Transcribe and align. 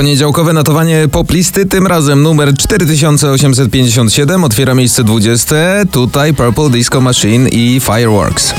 Poniedziałkowe 0.00 0.52
notowanie 0.52 1.08
poplisty, 1.08 1.66
tym 1.66 1.86
razem 1.86 2.22
numer 2.22 2.54
4857 2.54 4.44
otwiera 4.44 4.74
miejsce 4.74 5.04
20. 5.04 5.56
Tutaj 5.92 6.34
Purple 6.34 6.70
Disco 6.70 7.00
Machine 7.00 7.48
i 7.48 7.80
Fireworks. 7.80 8.54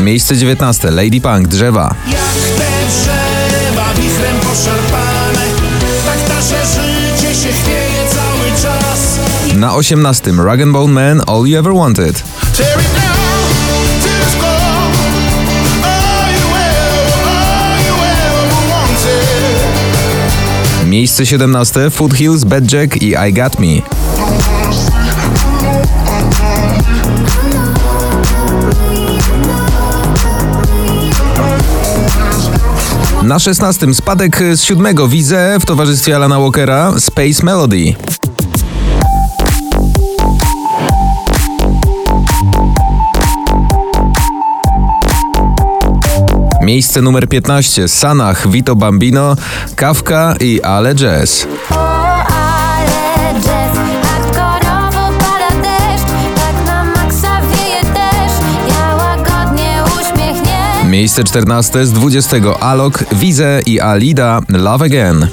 Miejsce 0.00 0.36
19. 0.36 0.90
Lady 0.90 1.20
Punk 1.20 1.48
Drzewa. 1.48 1.94
Na 9.54 9.74
18. 9.74 10.32
Rag 10.44 10.66
Bone 10.66 10.92
Man 10.92 11.20
All 11.26 11.46
You 11.46 11.58
Ever 11.58 11.72
Wanted. 11.72 12.22
Miejsce 20.88 21.26
17. 21.26 21.90
Foothills 21.90 22.44
Bad 22.44 22.72
Jack 22.72 23.02
i 23.02 23.14
I 23.28 23.32
Got 23.32 23.58
Me. 23.58 23.66
Na 33.22 33.38
16. 33.38 33.94
spadek 33.94 34.42
z 34.54 34.62
siódmego 34.62 35.08
widzę 35.08 35.56
w 35.60 35.66
towarzystwie 35.66 36.16
Alana 36.16 36.40
Walkera 36.40 36.92
Space 36.98 37.44
Melody. 37.44 37.94
Miejsce 46.68 47.00
numer 47.02 47.28
15. 47.28 47.88
Sanach, 47.88 48.48
Vito 48.48 48.76
Bambino, 48.76 49.36
Kafka 49.76 50.34
i 50.40 50.60
Ale 50.62 50.94
Jazz. 50.94 51.46
Tak 51.68 52.28
Miejsce 60.84 61.24
14 61.24 61.86
z 61.86 61.92
20. 61.92 62.36
Alok, 62.60 63.04
Wize 63.12 63.60
i 63.66 63.80
Alida 63.80 64.40
Love 64.48 64.84
Again. 64.84 65.26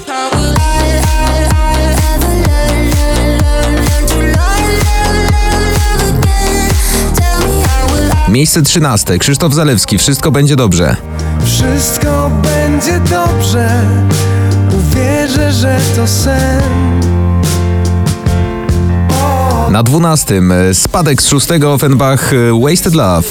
Miejsce 8.28 8.62
13. 8.62 9.18
Krzysztof 9.18 9.54
Zalewski, 9.54 9.98
Wszystko 9.98 10.30
będzie 10.30 10.56
dobrze. 10.56 10.96
Wszystko 11.44 12.30
będzie 12.42 13.00
dobrze, 13.00 13.68
uwierzę, 14.78 15.52
że 15.52 15.78
to 15.96 16.06
sen. 16.06 16.62
Na 19.70 19.82
12. 19.82 20.42
Spadek 20.72 21.22
z 21.22 21.28
6. 21.28 21.46
Offenbach 21.64 22.30
Wasted 22.62 22.94
Love. 22.94 23.28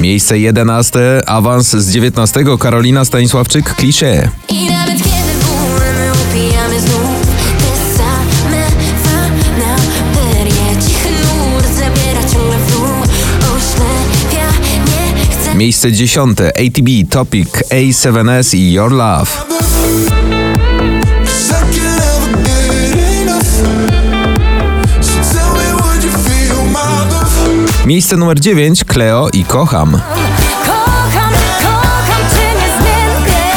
Miejsce 0.00 0.38
11. 0.38 1.22
Awans 1.26 1.70
z 1.70 1.90
19. 1.92 2.44
Karolina 2.58 3.04
Stanisławczyk, 3.04 3.74
Klisze. 3.74 4.28
Miejsce 15.60 15.92
10. 15.92 16.40
ATB, 16.40 17.10
Topic, 17.10 17.48
A7S 17.70 18.54
i 18.54 18.72
Your 18.72 18.92
Love. 18.92 19.30
Miejsce 27.86 28.16
numer 28.16 28.40
9. 28.40 28.84
Cleo 28.84 29.28
i 29.32 29.44
Kocham. 29.44 29.90
Kocham, 29.90 31.32
kocham 31.58 32.22
cię 32.30 32.48
niezmiennie 32.54 33.50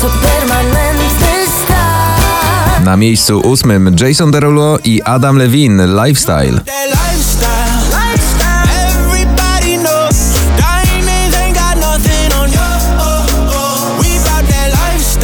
To 0.00 0.06
permanentny 0.06 1.52
stan 1.64 2.84
Na 2.84 2.96
miejscu 2.96 3.40
ósmym 3.40 3.96
Jason 4.00 4.30
Derulo 4.30 4.78
i 4.84 5.02
Adam 5.04 5.38
Levine, 5.38 5.86
lifestyle, 5.86 6.60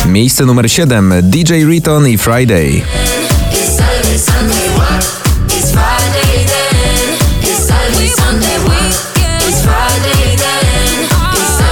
Miejsce 0.08 0.44
numer 0.44 0.70
7 0.70 1.14
DJ 1.22 1.52
Riton 1.52 2.08
i 2.08 2.18
Friday. 2.18 2.82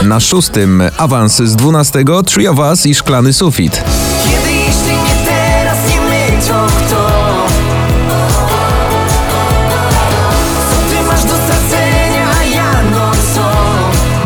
Na 0.03 0.21
szóstym 0.21 0.83
awans 0.97 1.37
z 1.37 1.57
12 1.57 2.05
Three 2.27 2.51
of 2.51 2.59
Us 2.59 2.87
i 2.87 2.95
Szklany 2.95 3.33
Sufit. 3.33 3.85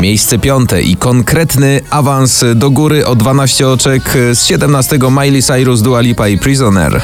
Miejsce 0.01 0.39
piąte 0.39 0.83
i 0.83 0.97
konkretny 0.97 1.81
awans 1.91 2.45
do 2.55 2.71
góry 2.71 3.07
o 3.07 3.15
12 3.15 3.69
oczek 3.69 4.03
z 4.33 4.45
17 4.45 4.99
Miley 5.11 5.43
Cyrus, 5.43 5.83
Dua 5.83 6.01
Lipa 6.01 6.29
i 6.29 6.39
Prisoner. 6.39 7.03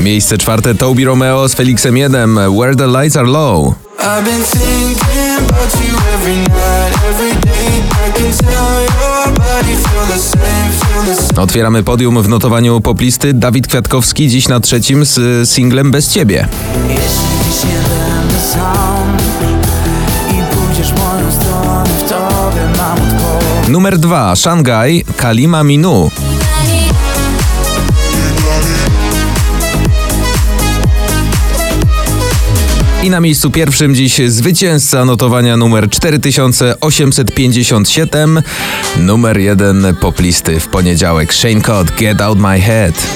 Miejsce 0.00 0.38
czwarte 0.38 0.74
Toby 0.74 1.04
Romeo 1.04 1.48
z 1.48 1.54
Felixem 1.54 1.96
1 1.96 2.34
Where 2.58 2.76
the 2.76 2.86
Lights 2.86 3.16
Are 3.16 3.28
Low. 3.28 3.87
I've 4.08 4.24
been 4.24 4.42
thinking 4.42 5.48
about 5.48 5.72
you 5.84 5.94
every 6.14 6.36
night, 6.36 6.92
every 7.10 7.34
day. 7.40 7.82
I 8.06 8.10
can 8.16 8.32
tell 8.32 8.80
your 8.80 9.34
body 9.36 9.74
feel 9.76 10.06
the 10.06 10.18
same, 10.18 10.70
feel 10.72 11.02
the 11.02 11.22
same. 11.22 11.42
Otwieramy 11.42 11.82
podium 11.82 12.22
w 12.22 12.28
notowaniu 12.28 12.80
poplisty. 12.80 13.34
Dawid 13.34 13.66
Kwiatkowski 13.66 14.28
dziś 14.28 14.48
na 14.48 14.60
trzecim 14.60 15.04
z 15.04 15.18
y, 15.18 15.46
singlem 15.46 15.90
Bez 15.90 16.12
Ciebie. 16.12 16.48
Jeśli 16.88 17.02
dziś 17.44 17.64
nie 17.64 17.70
będę 17.78 18.40
sam 18.52 19.16
i 20.30 20.54
pójdziesz 20.56 20.92
moją 20.92 21.32
stronę, 21.32 21.84
w 22.06 22.08
tobie 22.08 22.62
mam 22.78 22.98
odpowiedź. 22.98 23.68
Numer 23.68 23.98
dwa 23.98 24.36
Shanghai 24.36 25.04
Kalima 25.16 25.64
Minu. 25.64 26.10
I 33.02 33.10
na 33.10 33.20
miejscu 33.20 33.50
pierwszym 33.50 33.94
dziś 33.94 34.20
zwycięzca 34.26 35.04
notowania 35.04 35.56
numer 35.56 35.90
4857, 35.90 38.42
numer 38.96 39.38
jeden 39.38 39.94
poplisty 40.00 40.60
w 40.60 40.68
poniedziałek 40.68 41.34
Shane 41.34 41.60
Cott 41.60 41.88
Get 41.98 42.20
Out 42.20 42.38
My 42.38 42.60
Head. 42.60 43.06